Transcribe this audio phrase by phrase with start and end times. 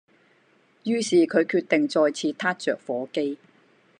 [0.83, 3.37] 於是佢決定再次撻着火機